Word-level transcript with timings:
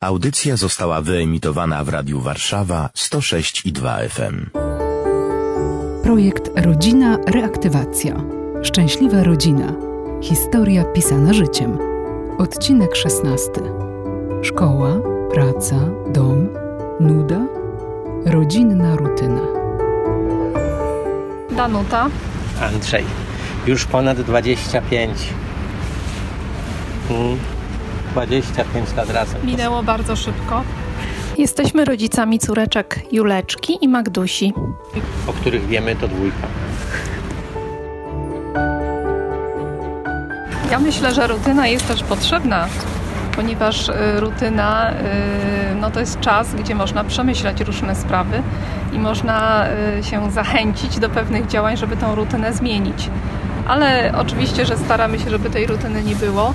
Audycja 0.00 0.56
została 0.56 1.00
wyemitowana 1.00 1.84
w 1.84 1.88
Radiu 1.88 2.20
Warszawa 2.20 2.90
106 2.94 3.66
i 3.66 3.72
2 3.72 3.98
FM. 4.08 4.46
Projekt 6.02 6.50
Rodzina 6.56 7.18
Reaktywacja. 7.26 8.14
Szczęśliwa 8.62 9.22
rodzina. 9.22 9.72
Historia 10.22 10.84
pisana 10.84 11.32
życiem. 11.32 11.78
Odcinek 12.38 12.96
16. 12.96 13.50
Szkoła, 14.42 15.00
praca, 15.34 15.76
dom, 16.12 16.48
nuda, 17.00 17.40
rodzinna 18.26 18.96
rutyna. 18.96 19.42
Danuta. 21.56 22.06
Andrzej. 22.60 23.04
Już 23.66 23.84
ponad 23.84 24.20
25. 24.20 25.18
Mm, 27.10 27.38
25 28.26 28.96
lat 28.96 29.10
razem. 29.10 29.46
Minęło 29.46 29.82
bardzo 29.82 30.16
szybko. 30.16 30.62
Jesteśmy 31.38 31.84
rodzicami 31.84 32.38
córeczek 32.38 33.00
Juleczki 33.12 33.78
i 33.84 33.88
Magdusi. 33.88 34.52
O 35.26 35.32
których 35.32 35.66
wiemy 35.66 35.96
to 35.96 36.08
dwójka. 36.08 36.46
Ja 40.70 40.78
myślę, 40.78 41.14
że 41.14 41.26
rutyna 41.26 41.66
jest 41.66 41.88
też 41.88 42.02
potrzebna, 42.02 42.66
ponieważ 43.36 43.88
y, 43.88 43.92
rutyna 44.20 44.92
y, 44.92 44.94
no 45.80 45.90
to 45.90 46.00
jest 46.00 46.20
czas, 46.20 46.54
gdzie 46.54 46.74
można 46.74 47.04
przemyśleć 47.04 47.60
różne 47.60 47.94
sprawy 47.94 48.42
i 48.92 48.98
można 48.98 49.66
y, 49.98 50.04
się 50.04 50.30
zachęcić 50.30 50.98
do 50.98 51.08
pewnych 51.08 51.46
działań, 51.46 51.76
żeby 51.76 51.96
tą 51.96 52.14
rutynę 52.14 52.52
zmienić. 52.52 53.10
Ale 53.68 54.12
oczywiście, 54.18 54.66
że 54.66 54.78
staramy 54.78 55.18
się, 55.18 55.30
żeby 55.30 55.50
tej 55.50 55.66
rutyny 55.66 56.02
nie 56.02 56.16
było. 56.16 56.54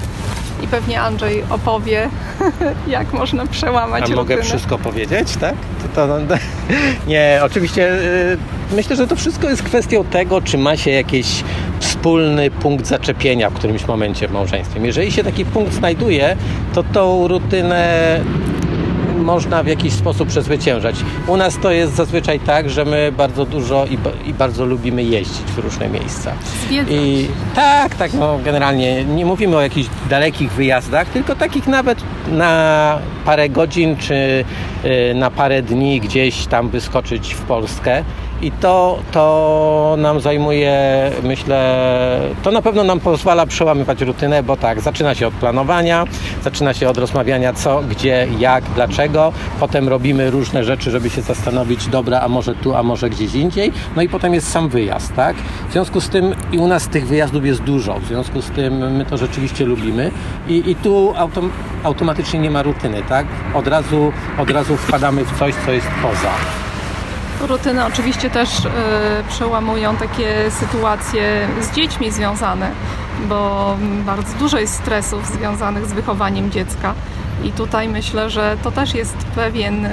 I 0.63 0.67
pewnie 0.67 1.02
Andrzej 1.02 1.44
opowie, 1.49 2.09
jak 2.88 3.13
można 3.13 3.45
przełamać 3.45 4.03
A 4.03 4.05
rutynę. 4.05 4.16
mogę 4.16 4.44
wszystko 4.44 4.77
powiedzieć, 4.77 5.38
tak? 5.38 5.55
To, 5.95 6.08
to, 6.08 6.17
nie, 7.08 7.39
oczywiście 7.44 7.94
y, 7.94 8.38
myślę, 8.75 8.95
że 8.95 9.08
to 9.08 9.16
wszystko 9.16 9.50
jest 9.50 9.64
kwestią 9.64 10.03
tego, 10.03 10.42
czy 10.42 10.58
ma 10.58 10.78
się 10.78 10.92
jakiś 10.92 11.44
wspólny 11.80 12.52
punkt 12.52 12.86
zaczepienia 12.86 13.50
w 13.50 13.53
którymś 13.53 13.88
momencie 13.88 14.28
w 14.28 14.31
małżeństwie. 14.31 14.80
Jeżeli 14.83 15.11
się 15.11 15.23
taki 15.23 15.45
punkt 15.45 15.73
znajduje, 15.73 16.36
to 16.73 16.83
tą 16.83 17.27
rutynę 17.27 18.20
można 19.23 19.63
w 19.63 19.67
jakiś 19.67 19.93
sposób 19.93 20.27
przezwyciężać. 20.29 20.95
U 21.27 21.38
nas 21.38 21.57
to 21.61 21.71
jest 21.71 21.95
zazwyczaj 21.95 22.39
tak, 22.39 22.69
że 22.69 22.85
my 22.85 23.11
bardzo 23.17 23.45
dużo 23.45 23.85
i, 23.85 23.97
i 24.30 24.33
bardzo 24.33 24.65
lubimy 24.65 25.03
jeździć 25.03 25.45
w 25.55 25.57
różne 25.57 25.89
miejsca. 25.89 26.31
Zwiedzać. 26.67 26.93
I 26.93 27.27
tak, 27.55 27.95
tak, 27.95 28.13
no 28.13 28.39
generalnie 28.45 29.05
nie 29.05 29.25
mówimy 29.25 29.57
o 29.57 29.61
jakichś 29.61 29.89
dalekich 30.09 30.52
wyjazdach, 30.52 31.09
tylko 31.09 31.35
takich 31.35 31.67
nawet 31.67 32.03
na 32.27 32.99
parę 33.25 33.49
godzin 33.49 33.97
czy 33.97 34.45
y, 34.85 35.13
na 35.15 35.31
parę 35.31 35.61
dni 35.61 35.99
gdzieś 35.99 36.45
tam 36.45 36.69
wyskoczyć 36.69 37.33
w 37.33 37.41
Polskę. 37.41 38.03
I 38.44 38.52
to, 38.52 38.99
to 39.11 39.95
nam 39.97 40.19
zajmuje, 40.19 41.11
myślę, 41.23 41.80
to 42.44 42.52
na 42.52 42.61
pewno 42.61 42.83
nam 42.83 42.99
pozwala 42.99 43.45
przełamywać 43.45 44.02
rutynę, 44.02 44.44
bo 44.44 44.58
tak, 44.58 44.81
zaczyna 44.81 45.16
się 45.16 45.27
od 45.27 45.33
planowania, 45.33 46.05
zaczyna 46.44 46.73
się 46.73 46.89
od 46.89 46.97
rozmawiania 46.97 47.53
co, 47.53 47.81
gdzie, 47.89 48.27
jak, 48.39 48.64
dlaczego. 48.75 49.33
Potem 49.59 49.89
robimy 49.89 50.31
różne 50.31 50.64
rzeczy, 50.64 50.91
żeby 50.91 51.09
się 51.09 51.21
zastanowić, 51.21 51.88
dobra, 51.88 52.19
a 52.19 52.27
może 52.27 52.55
tu, 52.55 52.75
a 52.75 52.83
może 52.83 53.09
gdzieś 53.09 53.36
indziej. 53.36 53.71
No 53.95 54.02
i 54.02 54.09
potem 54.09 54.33
jest 54.33 54.52
sam 54.52 54.69
wyjazd, 54.69 55.16
tak? 55.16 55.36
W 55.69 55.71
związku 55.71 56.02
z 56.02 56.09
tym 56.09 56.36
i 56.52 56.58
u 56.58 56.67
nas 56.67 56.88
tych 56.88 57.08
wyjazdów 57.08 57.45
jest 57.45 57.61
dużo, 57.61 57.99
w 57.99 58.05
związku 58.05 58.41
z 58.41 58.49
tym 58.49 58.97
my 58.97 59.05
to 59.05 59.17
rzeczywiście 59.17 59.66
lubimy. 59.66 60.11
I, 60.47 60.71
i 60.71 60.75
tu 60.75 61.14
autom, 61.17 61.52
automatycznie 61.83 62.39
nie 62.39 62.52
ma 62.52 62.64
rutyny, 62.64 63.03
tak? 63.09 63.27
Od 63.53 63.67
razu, 63.67 64.11
od 64.38 64.49
razu 64.49 64.77
wpadamy 64.77 65.25
w 65.25 65.39
coś, 65.39 65.53
co 65.66 65.71
jest 65.71 65.88
poza. 66.02 66.62
Rutyny 67.47 67.86
oczywiście 67.86 68.30
też 68.30 68.66
y, 68.66 68.69
przełamują 69.30 69.95
takie 69.95 70.52
sytuacje 70.52 71.48
z 71.61 71.76
dziećmi 71.76 72.11
związane, 72.11 72.71
bo 73.30 73.77
bardzo 74.05 74.37
dużo 74.37 74.59
jest 74.59 74.73
stresów 74.73 75.27
związanych 75.27 75.86
z 75.86 75.93
wychowaniem 75.93 76.52
dziecka. 76.52 76.93
I 77.43 77.52
tutaj 77.52 77.89
myślę, 77.89 78.30
że 78.30 78.58
to 78.64 78.71
też 78.71 78.93
jest 78.93 79.17
pewien, 79.36 79.86
y, 79.86 79.89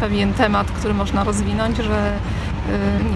pewien 0.00 0.34
temat, 0.34 0.70
który 0.70 0.94
można 0.94 1.24
rozwinąć, 1.24 1.76
że 1.76 2.12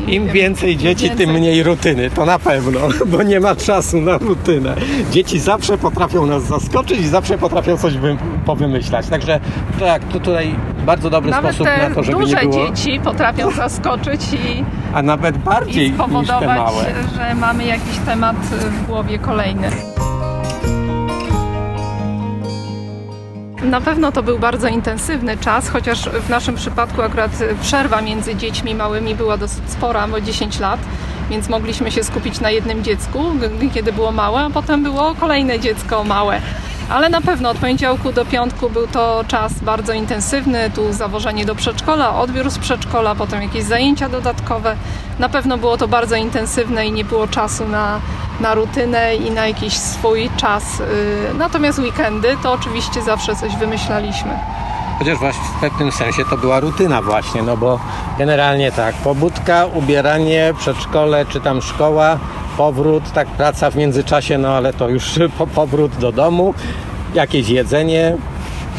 Im 0.06 0.24
wiem, 0.24 0.34
więcej 0.34 0.76
dzieci, 0.76 1.10
tym 1.10 1.30
mniej 1.30 1.62
rutyny, 1.62 2.10
to 2.10 2.26
na 2.26 2.38
pewno, 2.38 2.80
bo 3.12 3.22
nie 3.22 3.40
ma 3.40 3.56
czasu 3.56 4.00
na 4.00 4.18
rutynę. 4.18 4.74
Dzieci 5.10 5.38
zawsze 5.38 5.78
potrafią 5.78 6.26
nas 6.26 6.42
zaskoczyć 6.42 7.00
i 7.00 7.08
zawsze 7.08 7.38
potrafią 7.38 7.76
coś 7.76 7.96
wy, 7.98 8.16
powymyślać. 8.46 9.06
Także 9.06 9.40
tak, 9.80 10.04
to 10.04 10.12
tutaj 10.12 10.54
bardzo 10.86 11.10
dobry 11.10 11.30
Nawet 11.30 11.54
sposób 11.54 11.72
na 11.88 11.94
to, 11.94 12.02
żeby 12.02 12.18
duże 12.18 12.36
nie 12.36 12.48
było, 12.48 12.66
dzieci 12.66 13.00
potrafią 13.04 13.50
zaskoczyć 13.66 14.20
i, 14.32 14.64
a 14.94 15.02
nawet 15.02 15.38
bardziej 15.38 15.86
i 15.86 15.90
niż 15.90 15.98
te 15.98 16.04
spowodować, 16.04 16.58
małe. 16.58 16.84
że 17.16 17.34
mamy 17.34 17.64
jakiś 17.64 17.98
temat 18.06 18.36
w 18.36 18.86
głowie 18.86 19.18
kolejny. 19.18 19.70
Na 23.62 23.80
pewno 23.80 24.12
to 24.12 24.22
był 24.22 24.38
bardzo 24.38 24.68
intensywny 24.68 25.36
czas, 25.36 25.68
chociaż 25.68 26.08
w 26.08 26.28
naszym 26.28 26.54
przypadku 26.54 27.02
akurat 27.02 27.30
przerwa 27.62 28.00
między 28.00 28.36
dziećmi 28.36 28.74
małymi 28.74 29.14
była 29.14 29.36
dosyć 29.36 29.70
spora, 29.70 30.08
bo 30.08 30.20
10 30.20 30.58
lat, 30.60 30.80
więc 31.30 31.48
mogliśmy 31.48 31.90
się 31.90 32.04
skupić 32.04 32.40
na 32.40 32.50
jednym 32.50 32.84
dziecku, 32.84 33.18
kiedy 33.74 33.92
było 33.92 34.12
małe, 34.12 34.40
a 34.40 34.50
potem 34.50 34.82
było 34.82 35.14
kolejne 35.14 35.60
dziecko 35.60 36.04
małe. 36.04 36.40
Ale 36.88 37.08
na 37.08 37.20
pewno 37.20 37.50
od 37.50 37.58
poniedziałku 37.58 38.12
do 38.12 38.24
piątku 38.24 38.70
był 38.70 38.86
to 38.86 39.24
czas 39.28 39.52
bardzo 39.52 39.92
intensywny, 39.92 40.70
tu 40.70 40.92
zawożenie 40.92 41.44
do 41.44 41.54
przedszkola, 41.54 42.16
odbiór 42.20 42.50
z 42.50 42.58
przedszkola, 42.58 43.14
potem 43.14 43.42
jakieś 43.42 43.64
zajęcia 43.64 44.08
dodatkowe. 44.08 44.76
Na 45.18 45.28
pewno 45.28 45.58
było 45.58 45.76
to 45.76 45.88
bardzo 45.88 46.16
intensywne 46.16 46.86
i 46.86 46.92
nie 46.92 47.04
było 47.04 47.28
czasu 47.28 47.68
na, 47.68 48.00
na 48.40 48.54
rutynę 48.54 49.16
i 49.16 49.30
na 49.30 49.46
jakiś 49.46 49.72
swój 49.72 50.30
czas. 50.36 50.78
Yy, 50.78 50.86
Natomiast 51.38 51.78
weekendy 51.78 52.36
to 52.42 52.52
oczywiście 52.52 53.02
zawsze 53.02 53.36
coś 53.36 53.56
wymyślaliśmy. 53.56 54.30
Chociaż 54.98 55.18
właśnie 55.18 55.44
w 55.56 55.60
pewnym 55.60 55.92
sensie 55.92 56.24
to 56.30 56.36
była 56.36 56.60
rutyna 56.60 57.02
właśnie, 57.02 57.42
no 57.42 57.56
bo 57.56 57.80
generalnie 58.18 58.72
tak, 58.72 58.94
pobudka, 58.94 59.66
ubieranie, 59.66 60.54
przedszkole 60.58 61.26
czy 61.26 61.40
tam 61.40 61.62
szkoła, 61.62 62.18
powrót, 62.56 63.12
tak 63.12 63.28
praca 63.28 63.70
w 63.70 63.76
międzyczasie, 63.76 64.38
no 64.38 64.48
ale 64.48 64.72
to 64.72 64.88
już 64.88 65.18
po, 65.38 65.46
powrót 65.46 65.96
do 65.96 66.12
domu, 66.12 66.54
jakieś 67.14 67.48
jedzenie, 67.48 68.16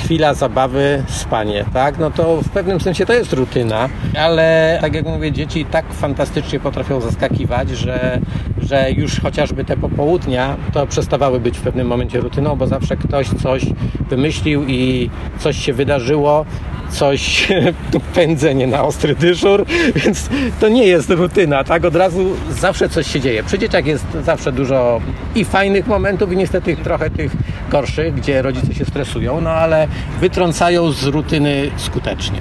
chwila 0.03 0.33
zabawy, 0.33 1.03
spanie, 1.07 1.65
tak? 1.73 1.99
No 1.99 2.11
to 2.11 2.41
w 2.41 2.49
pewnym 2.49 2.79
sensie 2.79 3.05
to 3.05 3.13
jest 3.13 3.33
rutyna, 3.33 3.89
ale 4.19 4.77
tak 4.81 4.95
jak 4.95 5.05
mówię, 5.05 5.31
dzieci 5.31 5.65
tak 5.65 5.93
fantastycznie 5.93 6.59
potrafią 6.59 7.01
zaskakiwać, 7.01 7.69
że, 7.69 8.19
że 8.61 8.91
już 8.91 9.19
chociażby 9.19 9.65
te 9.65 9.77
popołudnia 9.77 10.55
to 10.73 10.87
przestawały 10.87 11.39
być 11.39 11.57
w 11.57 11.61
pewnym 11.61 11.87
momencie 11.87 12.19
rutyną, 12.19 12.55
bo 12.55 12.67
zawsze 12.67 12.97
ktoś 12.97 13.29
coś 13.29 13.65
wymyślił 14.09 14.63
i 14.67 15.09
coś 15.39 15.57
się 15.57 15.73
wydarzyło, 15.73 16.45
coś, 16.89 17.47
pędzenie 18.15 18.67
na 18.67 18.83
ostry 18.83 19.15
dyżur, 19.15 19.65
więc 20.03 20.29
to 20.59 20.69
nie 20.69 20.87
jest 20.87 21.09
rutyna, 21.09 21.63
tak? 21.63 21.85
Od 21.85 21.95
razu 21.95 22.35
zawsze 22.49 22.89
coś 22.89 23.07
się 23.07 23.19
dzieje. 23.21 23.43
Przy 23.43 23.59
dzieciach 23.59 23.85
jest 23.85 24.05
zawsze 24.25 24.51
dużo 24.51 25.01
i 25.35 25.45
fajnych 25.45 25.87
momentów 25.87 26.31
i 26.31 26.37
niestety 26.37 26.77
trochę 26.77 27.09
tych 27.09 27.31
gorszych, 27.69 28.15
gdzie 28.15 28.41
rodzice 28.41 28.73
się 28.73 28.85
stresują, 28.85 29.41
no 29.41 29.49
ale 29.49 29.87
wytrącają 30.21 30.91
z 30.91 31.03
rutyny 31.03 31.71
skutecznie. 31.77 32.39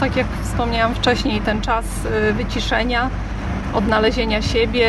Tak 0.00 0.16
jak 0.16 0.26
wspomniałam 0.42 0.94
wcześniej, 0.94 1.40
ten 1.40 1.60
czas 1.60 1.84
y, 2.30 2.32
wyciszenia, 2.32 3.10
odnalezienia 3.74 4.42
siebie, 4.42 4.86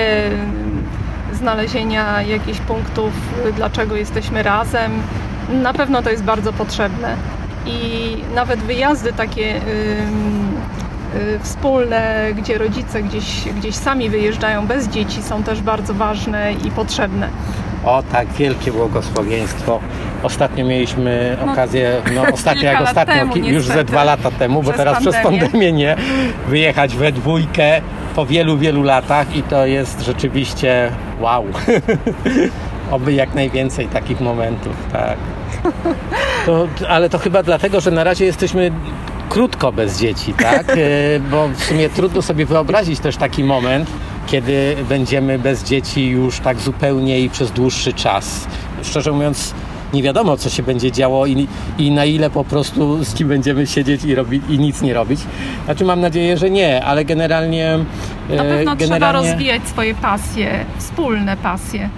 znalezienia 1.40 2.22
jakichś 2.22 2.60
punktów, 2.60 3.12
y, 3.50 3.54
dlaczego 3.54 3.96
jesteśmy 3.96 4.44
razem, 4.44 4.92
na 5.50 5.74
pewno 5.74 6.02
to 6.02 6.10
jest 6.10 6.24
bardzo 6.24 6.54
potrzebne. 6.54 7.16
I 7.66 8.18
nawet 8.36 8.60
wyjazdy 8.60 9.14
takie 9.14 9.56
y, 9.56 11.40
wspólne, 11.44 12.28
gdzie 12.38 12.58
rodzice 12.58 13.02
gdzieś, 13.04 13.44
gdzieś 13.58 13.76
sami 13.76 14.10
wyjeżdżają 14.10 14.68
bez 14.68 14.88
dzieci, 14.88 15.24
są 15.24 15.44
też 15.44 15.62
bardzo 15.62 15.94
ważne 15.94 16.54
i 16.54 16.72
potrzebne. 16.72 17.28
O 17.86 18.04
tak, 18.12 18.28
wielkie 18.28 18.72
błogosławieństwo. 18.72 19.80
Ostatnio 20.24 20.66
mieliśmy 20.66 21.38
No, 21.46 21.52
okazję, 21.52 22.02
no 22.16 22.22
ostatnio 22.34 22.64
jak 22.64 22.82
ostatnio, 22.82 23.14
temu, 23.16 23.36
już 23.36 23.46
ze 23.48 23.54
niestety. 23.54 23.84
dwa 23.84 24.04
lata 24.04 24.32
temu, 24.32 24.56
bo 24.64 24.70
Przez 24.70 24.78
teraz 24.78 25.00
przez 25.00 25.16
pandemię. 25.16 25.42
pandemię 25.42 25.72
nie, 25.72 25.96
wyjechać 26.48 26.96
we 26.96 27.12
dwójkę 27.12 27.82
po 28.16 28.26
wielu, 28.26 28.58
wielu 28.58 28.84
latach 28.84 29.36
i 29.36 29.44
to 29.44 29.66
jest 29.66 30.02
rzeczywiście 30.02 30.92
wow. 31.20 31.46
Oby 32.92 33.14
jak 33.14 33.36
najwięcej 33.36 33.88
takich 33.88 34.22
momentów, 34.22 34.74
tak. 34.92 35.18
To, 36.46 36.68
ale 36.90 37.10
to 37.10 37.18
chyba 37.18 37.44
dlatego, 37.44 37.82
że 37.82 37.92
na 37.92 38.04
razie 38.04 38.26
jesteśmy 38.26 38.72
krótko 39.30 39.72
bez 39.72 40.00
dzieci, 40.00 40.34
tak? 40.34 40.70
E, 40.78 41.20
Bo 41.32 41.48
w 41.48 41.64
sumie 41.64 41.90
trudno 41.90 42.22
sobie 42.22 42.46
wyobrazić 42.46 43.00
też 43.00 43.18
taki 43.18 43.44
moment, 43.44 43.90
kiedy 44.28 44.76
będziemy 44.90 45.40
bez 45.40 45.64
dzieci 45.64 46.08
już 46.08 46.40
tak 46.40 46.60
zupełnie 46.60 47.20
i 47.20 47.30
przez 47.30 47.52
dłuższy 47.52 47.94
czas. 47.94 48.48
Szczerze 48.84 49.12
mówiąc, 49.12 49.54
nie 49.94 50.04
wiadomo, 50.04 50.38
co 50.38 50.50
się 50.50 50.64
będzie 50.64 50.92
działo 50.92 51.26
i, 51.26 51.48
i 51.78 51.92
na 51.92 52.06
ile 52.06 52.30
po 52.30 52.44
prostu 52.44 53.04
z 53.04 53.14
kim 53.14 53.28
będziemy 53.28 53.68
siedzieć 53.68 54.04
i, 54.04 54.16
robić, 54.16 54.44
i 54.50 54.60
nic 54.60 54.82
nie 54.82 54.94
robić. 54.94 55.20
Znaczy 55.66 55.86
mam 55.86 56.02
nadzieję, 56.02 56.38
że 56.38 56.50
nie, 56.50 56.86
ale 56.86 57.06
generalnie... 57.06 57.80
Na 58.30 58.44
e, 58.44 58.50
pewno 58.50 58.76
trzeba 58.76 58.96
generalnie... 58.96 59.30
rozwijać 59.30 59.68
swoje 59.68 59.96
pasje, 59.96 60.66
wspólne 60.78 61.38
pasje. 61.38 61.90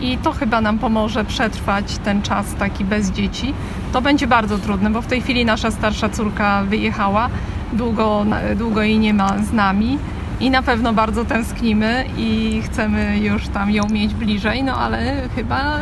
I 0.00 0.18
to 0.18 0.32
chyba 0.32 0.60
nam 0.60 0.78
pomoże 0.78 1.24
przetrwać 1.24 1.84
ten 2.04 2.22
czas 2.22 2.46
taki 2.58 2.84
bez 2.84 3.10
dzieci. 3.10 3.54
To 3.92 4.02
będzie 4.02 4.26
bardzo 4.26 4.58
trudne, 4.58 4.90
bo 4.90 5.02
w 5.02 5.06
tej 5.06 5.20
chwili 5.20 5.44
nasza 5.44 5.70
starsza 5.70 6.08
córka 6.08 6.62
wyjechała, 6.62 7.28
długo, 7.72 8.26
długo 8.56 8.82
jej 8.82 8.98
nie 8.98 9.14
ma 9.14 9.38
z 9.38 9.52
nami 9.52 9.98
i 10.40 10.50
na 10.50 10.62
pewno 10.62 10.92
bardzo 10.92 11.24
tęsknimy 11.24 12.04
i 12.16 12.60
chcemy 12.64 13.18
już 13.18 13.48
tam 13.48 13.70
ją 13.70 13.88
mieć 13.88 14.14
bliżej, 14.14 14.62
no 14.62 14.76
ale 14.76 15.28
chyba 15.36 15.78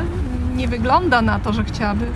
nie 0.56 0.68
wygląda 0.68 1.22
na 1.22 1.38
to, 1.38 1.52
że 1.52 1.64
chciałaby 1.64 2.06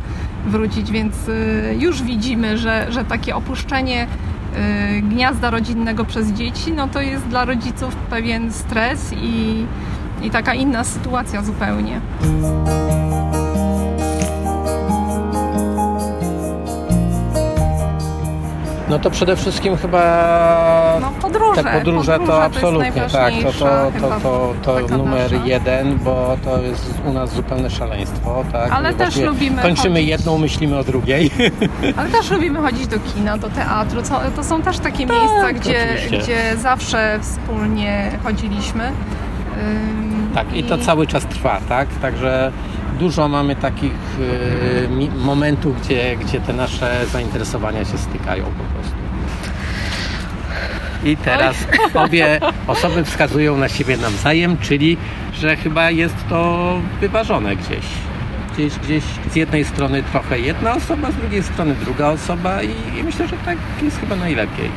wrócić, 0.47 0.91
więc 0.91 1.29
y, 1.29 1.77
już 1.79 2.03
widzimy, 2.03 2.59
że, 2.59 2.87
że 2.91 3.05
takie 3.05 3.37
opuszczenie 3.37 4.07
y, 4.99 5.01
gniazda 5.03 5.51
rodzinnego 5.51 6.05
przez 6.05 6.33
dzieci, 6.33 6.73
no 6.73 6.89
to 6.89 7.01
jest 7.01 7.27
dla 7.27 7.45
rodziców 7.45 7.97
pewien 7.97 8.53
stres 8.53 9.13
i, 9.13 9.65
i 10.23 10.31
taka 10.31 10.55
inna 10.55 10.85
sytuacja 10.85 11.43
zupełnie. 11.43 12.01
No 18.91 18.99
to 18.99 19.11
przede 19.11 19.37
wszystkim 19.37 19.77
chyba 19.77 20.99
No, 21.01 21.11
podróże. 21.23 21.65
te 21.65 21.73
podróże, 21.79 22.13
Podróże 22.19 22.33
to 22.33 22.45
absolutnie 22.45 22.93
tak, 23.13 23.33
to, 23.43 23.53
to, 23.53 23.93
to, 24.23 24.55
to, 24.63 24.89
to 24.89 24.99
numer 24.99 25.33
nasza. 25.33 25.47
jeden, 25.47 25.99
bo 25.99 26.37
to 26.45 26.63
jest 26.63 26.95
u 27.07 27.13
nas 27.13 27.33
zupełne 27.35 27.71
szaleństwo. 27.71 28.45
Tak? 28.53 28.73
Ale 28.73 28.95
też 28.95 29.17
lubimy 29.17 29.63
Kończymy 29.63 29.95
chodzić. 29.95 30.09
jedną, 30.09 30.39
myślimy 30.39 30.79
o 30.79 30.85
drugiej. 30.85 31.31
Ale 31.97 32.09
też 32.09 32.31
lubimy 32.31 32.59
chodzić 32.61 32.87
do 32.87 32.97
kina, 33.15 33.39
do 33.39 33.49
teatru. 33.51 34.03
Co- 34.03 34.21
To 34.37 34.45
są 34.45 34.63
też 34.63 34.79
takie 34.79 35.07
miejsca, 35.07 35.53
gdzie, 35.53 35.73
Tak, 35.75 35.89
oczywiście. 35.97 36.19
gdzie 36.19 36.57
zawsze 36.57 37.19
wspólnie 37.23 38.11
chodziliśmy. 38.25 38.85
Ym, 38.87 40.31
Tak, 40.35 40.57
i 40.57 40.65
to 40.65 40.79
cały 40.79 41.07
czas 41.07 41.25
trwa, 41.27 41.61
tak? 41.69 41.89
Także 42.03 42.53
dużo 43.01 43.29
mamy 43.29 43.57
takich 43.57 43.93
y, 44.21 45.17
momentów, 45.17 45.83
gdzie, 45.83 46.17
gdzie 46.17 46.41
te 46.41 46.53
nasze 46.53 47.07
zainteresowania 47.07 47.85
się 47.85 47.99
stykają 47.99 48.45
po 48.45 48.65
prostu. 48.75 48.97
I 51.05 51.17
teraz 51.17 51.57
obie 52.05 52.41
osoby 52.67 53.05
wskazują 53.05 53.57
na 53.57 53.69
siebie 53.69 53.97
nawzajem, 53.97 54.59
czyli 54.59 54.97
że 55.33 55.57
chyba 55.57 55.91
jest 55.91 56.15
to 56.29 56.75
wyważone 57.01 57.57
gdzieś. 57.57 57.85
Gdzieś, 58.55 58.79
gdzieś 58.79 59.05
z 59.33 59.37
jednej 59.37 59.65
strony 59.65 60.03
trochę 60.03 60.39
jedna 60.39 60.75
osoba, 60.75 61.11
z 61.11 61.15
drugiej 61.15 61.43
strony 61.43 61.75
druga 61.85 62.09
osoba 62.09 62.63
i, 62.63 62.99
i 63.01 63.05
myślę, 63.05 63.29
że 63.29 63.37
tak 63.45 63.59
jest 63.83 64.01
chyba 64.01 64.17
najlepiej. 64.17 64.71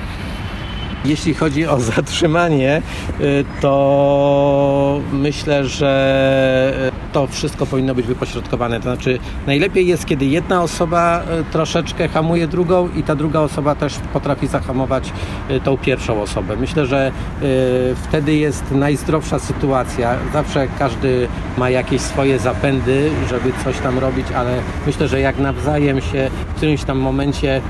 Jeśli 1.06 1.34
chodzi 1.34 1.68
o 1.68 1.80
zatrzymanie, 1.80 2.82
y, 3.22 3.46
to 3.62 5.02
myślę, 5.12 5.66
że 5.66 6.92
to 7.14 7.28
wszystko 7.28 7.66
powinno 7.66 7.96
być 7.96 8.06
wypośrodkowane. 8.06 8.78
To 8.78 8.84
znaczy, 8.84 9.20
najlepiej 9.48 9.88
jest, 9.88 10.06
kiedy 10.06 10.26
jedna 10.26 10.64
osoba 10.64 11.24
y, 11.42 11.52
troszeczkę 11.52 12.08
hamuje 12.08 12.48
drugą 12.48 12.90
i 12.96 13.04
ta 13.04 13.16
druga 13.16 13.40
osoba 13.40 13.76
też 13.76 13.94
potrafi 14.14 14.48
zahamować 14.48 15.14
y, 15.50 15.60
tą 15.60 15.78
pierwszą 15.78 16.22
osobę. 16.22 16.56
Myślę, 16.56 16.86
że 16.86 17.12
y, 17.42 17.96
wtedy 17.96 18.36
jest 18.36 18.72
najzdrowsza 18.72 19.40
sytuacja. 19.40 20.16
Zawsze 20.34 20.68
każdy 20.80 21.28
ma 21.58 21.70
jakieś 21.70 22.02
swoje 22.02 22.40
zapędy, 22.40 23.10
żeby 23.30 23.52
coś 23.64 23.80
tam 23.80 24.00
robić, 24.00 24.28
ale 24.36 24.60
myślę, 24.86 25.08
że 25.08 25.20
jak 25.20 25.40
nawzajem 25.40 26.02
się 26.02 26.30
w 26.50 26.56
którymś 26.56 26.84
tam 26.84 26.98
momencie 26.98 27.62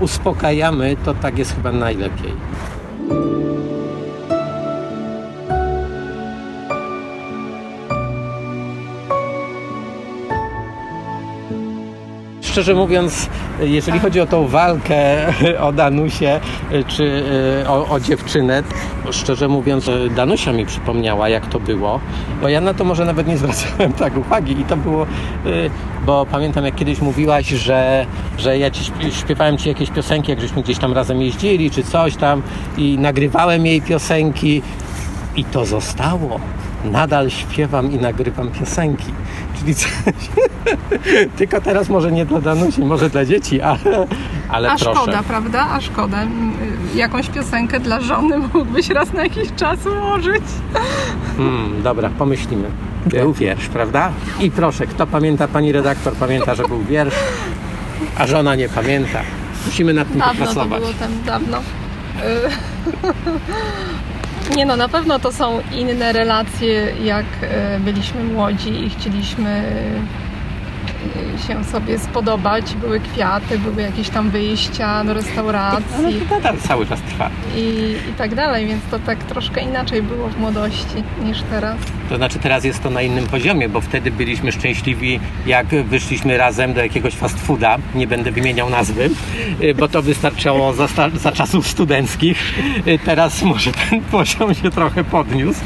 uspokajamy, 0.00 0.96
to 1.04 1.14
tak 1.14 1.38
jest 1.38 1.54
chyba 1.54 1.72
najlepiej. 1.72 2.32
Szczerze 12.52 12.74
mówiąc, 12.74 13.28
jeżeli 13.60 13.98
chodzi 13.98 14.20
o 14.20 14.26
tą 14.26 14.48
walkę 14.48 15.26
o 15.66 15.72
Danusię 15.72 16.40
czy 16.88 17.04
y, 17.62 17.68
o, 17.68 17.88
o 17.88 18.00
dziewczynę, 18.00 18.62
szczerze 19.10 19.48
mówiąc, 19.48 19.88
y, 19.88 20.10
Danusia 20.16 20.52
mi 20.52 20.66
przypomniała, 20.66 21.28
jak 21.28 21.46
to 21.46 21.60
było, 21.60 22.00
bo 22.42 22.48
ja 22.48 22.60
na 22.60 22.74
to 22.74 22.84
może 22.84 23.04
nawet 23.04 23.28
nie 23.28 23.36
zwracałem 23.36 23.92
tak 24.02 24.16
uwagi 24.16 24.60
i 24.60 24.64
to 24.64 24.76
było, 24.76 25.06
bo 26.06 26.26
pamiętam 26.26 26.64
jak 26.64 26.74
kiedyś 26.74 27.00
mówiłaś, 27.00 27.48
że, 27.48 28.06
że 28.38 28.58
ja 28.58 28.70
ci 28.70 28.84
śp- 28.84 29.20
śpiewałem 29.20 29.58
ci 29.58 29.68
jakieś 29.68 29.90
piosenki, 29.90 30.30
jak 30.30 30.40
żeśmy 30.40 30.62
gdzieś 30.62 30.78
tam 30.78 30.92
razem 30.92 31.22
jeździli, 31.22 31.70
czy 31.70 31.82
coś 31.82 32.16
tam 32.16 32.42
i 32.78 32.98
nagrywałem 32.98 33.66
jej 33.66 33.82
piosenki 33.82 34.62
i 35.36 35.44
to 35.44 35.64
zostało. 35.64 36.40
Nadal 36.84 37.30
śpiewam 37.30 37.92
i 37.92 37.96
nagrywam 37.96 38.48
piosenki. 38.50 39.04
Czyli 39.58 39.74
coś, 39.74 39.90
tylko 41.38 41.60
teraz 41.60 41.88
może 41.88 42.12
nie 42.12 42.26
dla 42.26 42.40
Danusi, 42.40 42.80
może 42.80 43.10
dla 43.10 43.24
dzieci, 43.24 43.60
ale, 43.60 44.06
ale 44.48 44.70
A 44.70 44.76
proszę. 44.76 44.94
szkoda, 45.00 45.22
prawda? 45.22 45.66
A 45.70 45.80
szkoda. 45.80 46.22
Y, 46.22 46.26
Jakąś 46.96 47.28
piosenkę 47.28 47.80
dla 47.80 48.00
żony 48.00 48.38
mógłbyś 48.38 48.88
raz 48.90 49.12
na 49.12 49.22
jakiś 49.22 49.52
czas 49.56 49.78
ułożyć. 49.86 50.42
Hmm, 51.36 51.82
dobra, 51.82 52.10
pomyślimy. 52.18 52.70
Był 53.06 53.32
wiersz, 53.32 53.68
prawda? 53.68 54.12
I 54.40 54.50
proszę, 54.50 54.86
kto 54.86 55.06
pamięta, 55.06 55.48
pani 55.48 55.72
redaktor 55.72 56.12
pamięta, 56.14 56.54
że 56.54 56.62
był 56.68 56.82
wiersz, 56.84 57.14
a 58.18 58.26
żona 58.26 58.54
nie 58.54 58.68
pamięta. 58.68 59.20
Musimy 59.66 59.94
nad 59.94 60.08
tym 60.08 60.18
Dawno 60.18 60.32
to 60.46 60.46
popracować. 60.46 60.80
było 60.80 60.92
tam 60.94 61.10
dawno. 61.26 61.58
Nie 64.56 64.66
no, 64.66 64.76
na 64.76 64.88
pewno 64.88 65.18
to 65.18 65.32
są 65.32 65.60
inne 65.72 66.12
relacje, 66.12 66.92
jak 67.04 67.26
y, 67.76 67.80
byliśmy 67.80 68.24
młodzi 68.24 68.84
i 68.84 68.90
chcieliśmy 68.90 69.62
y, 71.36 71.46
się 71.48 71.64
sobie 71.64 71.98
spodobać. 71.98 72.74
Były 72.74 73.00
kwiaty, 73.00 73.58
były 73.58 73.82
jakieś 73.82 74.08
tam 74.08 74.30
wyjścia 74.30 75.04
do 75.04 75.14
restauracji 75.14 76.20
to 76.28 76.34
nadal 76.34 76.56
cały 76.58 76.86
czas 76.86 77.00
trwa. 77.00 77.30
i, 77.56 77.96
i 78.10 78.14
tak 78.18 78.34
dalej, 78.34 78.66
więc 78.66 78.84
to 78.90 78.98
tak 78.98 79.18
troszkę 79.24 79.60
inaczej 79.60 80.02
było 80.02 80.28
w 80.28 80.38
młodości 80.38 81.04
niż 81.24 81.42
teraz. 81.42 81.76
To 82.12 82.16
znaczy 82.16 82.38
teraz 82.38 82.64
jest 82.64 82.82
to 82.82 82.90
na 82.90 83.02
innym 83.02 83.26
poziomie, 83.26 83.68
bo 83.68 83.80
wtedy 83.80 84.10
byliśmy 84.10 84.52
szczęśliwi, 84.52 85.20
jak 85.46 85.66
wyszliśmy 85.66 86.38
razem 86.38 86.74
do 86.74 86.82
jakiegoś 86.82 87.14
fast 87.14 87.40
fooda. 87.40 87.78
Nie 87.94 88.06
będę 88.06 88.30
wymieniał 88.30 88.70
nazwy, 88.70 89.10
y, 89.62 89.74
bo 89.74 89.88
to 89.88 90.02
wystarczało 90.02 90.72
za, 90.72 90.88
za 91.14 91.32
czasów 91.32 91.68
studenckich. 91.68 92.58
Y, 92.86 92.98
Teraz 93.04 93.42
może 93.42 93.72
ten 93.72 94.00
poziom 94.16 94.54
się 94.54 94.70
trochę 94.70 95.04
podniósł, 95.04 95.60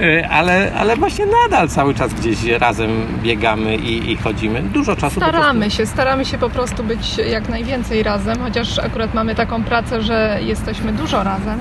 y, 0.00 0.28
ale, 0.28 0.72
ale 0.74 0.96
właśnie 0.96 1.24
nadal 1.42 1.68
cały 1.68 1.94
czas 1.94 2.14
gdzieś 2.14 2.44
razem 2.44 2.90
biegamy 3.22 3.76
i, 3.76 4.10
i 4.12 4.16
chodzimy. 4.16 4.62
Dużo 4.62 4.96
czasu 4.96 5.20
Staramy 5.20 5.70
się, 5.70 5.86
staramy 5.86 6.24
się 6.24 6.38
po 6.38 6.50
prostu 6.50 6.84
być 6.84 7.18
jak 7.18 7.48
najwięcej 7.48 8.02
razem, 8.02 8.38
chociaż 8.38 8.78
akurat 8.78 9.14
mamy 9.14 9.34
taką 9.34 9.64
pracę, 9.64 10.02
że 10.02 10.38
jesteśmy 10.42 10.92
dużo 10.92 11.24
razem 11.24 11.60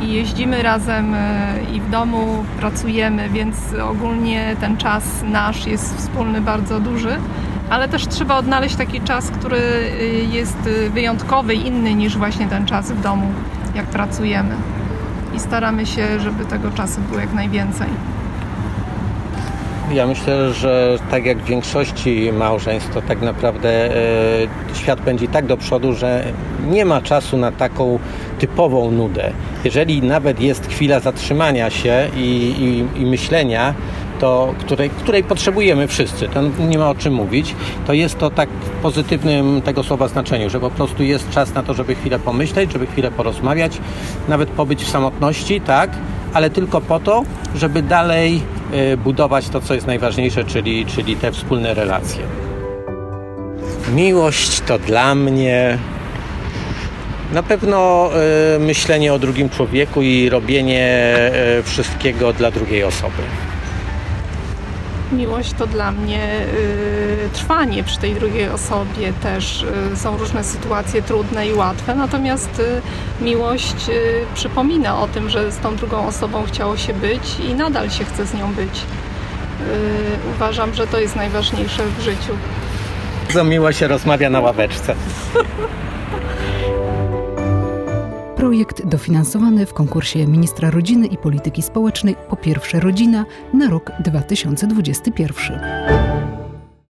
i 0.00 0.12
jeździmy 0.12 0.62
razem 0.62 1.14
e, 1.14 1.54
i 1.74 1.80
w 1.80 1.90
domu 1.90 2.44
pracujemy, 2.58 3.28
więc 3.28 3.56
ogólnie 3.90 4.56
ten 4.60 4.76
czas 4.76 5.04
nasz 5.24 5.66
jest 5.66 5.96
wspólny 5.96 6.40
bardzo 6.40 6.80
duży, 6.80 7.16
ale 7.70 7.88
też 7.88 8.06
trzeba 8.06 8.36
odnaleźć 8.36 8.76
taki 8.76 9.00
czas, 9.00 9.30
który 9.30 9.58
e, 9.58 10.04
jest 10.36 10.58
e, 10.86 10.90
wyjątkowy, 10.90 11.54
inny 11.54 11.94
niż 11.94 12.16
właśnie 12.16 12.46
ten 12.46 12.66
czas 12.66 12.92
w 12.92 13.00
domu, 13.00 13.32
jak 13.74 13.86
pracujemy. 13.86 14.54
I 15.36 15.40
staramy 15.40 15.86
się, 15.86 16.20
żeby 16.20 16.44
tego 16.44 16.70
czasu 16.70 17.00
było 17.00 17.20
jak 17.20 17.32
najwięcej. 17.32 17.88
Ja 19.92 20.06
myślę, 20.06 20.52
że 20.52 20.98
tak 21.10 21.26
jak 21.26 21.38
w 21.38 21.44
większości 21.44 22.32
małżeństw, 22.32 22.94
to 22.94 23.02
tak 23.02 23.20
naprawdę 23.20 23.96
e, 23.96 23.96
świat 24.74 25.00
pędzi 25.00 25.28
tak 25.28 25.46
do 25.46 25.56
przodu, 25.56 25.94
że 25.94 26.24
nie 26.66 26.84
ma 26.84 27.00
czasu 27.00 27.36
na 27.36 27.52
taką 27.52 27.98
typową 28.38 28.90
nudę. 28.90 29.32
Jeżeli 29.64 30.02
nawet 30.02 30.40
jest 30.40 30.66
chwila 30.66 31.00
zatrzymania 31.00 31.70
się 31.70 32.08
i, 32.16 32.20
i, 32.96 33.00
i 33.02 33.06
myślenia, 33.06 33.74
to, 34.20 34.54
której, 34.58 34.90
której 34.90 35.24
potrzebujemy 35.24 35.86
wszyscy, 35.86 36.28
to 36.28 36.40
nie 36.42 36.78
ma 36.78 36.90
o 36.90 36.94
czym 36.94 37.14
mówić, 37.14 37.54
to 37.86 37.92
jest 37.92 38.18
to 38.18 38.30
tak 38.30 38.48
w 38.48 38.70
pozytywnym 38.82 39.62
tego 39.62 39.82
słowa 39.82 40.08
znaczeniu, 40.08 40.50
że 40.50 40.60
po 40.60 40.70
prostu 40.70 41.02
jest 41.02 41.30
czas 41.30 41.54
na 41.54 41.62
to, 41.62 41.74
żeby 41.74 41.94
chwilę 41.94 42.18
pomyśleć, 42.18 42.72
żeby 42.72 42.86
chwilę 42.86 43.10
porozmawiać, 43.10 43.78
nawet 44.28 44.48
pobyć 44.48 44.84
w 44.84 44.88
samotności, 44.88 45.60
tak, 45.60 45.90
ale 46.34 46.50
tylko 46.50 46.80
po 46.80 47.00
to, 47.00 47.22
żeby 47.54 47.82
dalej 47.82 48.42
budować 49.04 49.48
to, 49.48 49.60
co 49.60 49.74
jest 49.74 49.86
najważniejsze, 49.86 50.44
czyli, 50.44 50.86
czyli 50.86 51.16
te 51.16 51.32
wspólne 51.32 51.74
relacje. 51.74 52.22
Miłość 53.94 54.60
to 54.60 54.78
dla 54.78 55.14
mnie 55.14 55.78
Na 57.32 57.42
pewno 57.42 58.10
y, 58.56 58.58
myślenie 58.58 59.12
o 59.14 59.18
drugim 59.18 59.50
człowieku 59.50 60.02
i 60.02 60.28
robienie 60.28 61.14
y, 61.58 61.62
wszystkiego 61.62 62.32
dla 62.32 62.50
drugiej 62.50 62.84
osoby. 62.84 63.22
Miłość 65.12 65.52
to 65.52 65.66
dla 65.66 65.92
mnie 65.92 66.40
y, 66.40 67.28
trwanie 67.32 67.84
przy 67.84 67.98
tej 67.98 68.14
drugiej 68.14 68.48
osobie 68.48 69.12
też. 69.22 69.66
Y, 69.92 69.96
są 69.96 70.16
różne 70.16 70.44
sytuacje 70.44 71.02
trudne 71.02 71.48
i 71.48 71.54
łatwe, 71.54 71.94
natomiast 71.94 72.60
y, 72.60 73.24
miłość 73.24 73.88
y, 73.88 74.26
przypomina 74.34 75.00
o 75.00 75.08
tym, 75.08 75.30
że 75.30 75.52
z 75.52 75.58
tą 75.58 75.76
drugą 75.76 76.06
osobą 76.06 76.44
chciało 76.46 76.76
się 76.76 76.94
być 76.94 77.40
i 77.50 77.54
nadal 77.54 77.90
się 77.90 78.04
chce 78.04 78.26
z 78.26 78.34
nią 78.34 78.52
być. 78.54 78.78
Y, 78.78 78.84
uważam, 80.36 80.74
że 80.74 80.86
to 80.86 80.98
jest 81.00 81.16
najważniejsze 81.16 81.82
w 81.98 82.02
życiu. 82.02 82.32
Bardzo 83.24 83.44
miło 83.44 83.72
się 83.72 83.88
rozmawia 83.88 84.30
na 84.30 84.40
ławeczce. 84.40 84.94
Projekt 88.38 88.86
dofinansowany 88.86 89.66
w 89.66 89.74
konkursie 89.74 90.26
Ministra 90.26 90.70
Rodziny 90.70 91.06
i 91.06 91.16
Polityki 91.16 91.62
Społecznej 91.62 92.16
po 92.30 92.36
pierwsze 92.36 92.80
rodzina 92.80 93.24
na 93.52 93.70
rok 93.70 93.92
2021. 94.04 96.07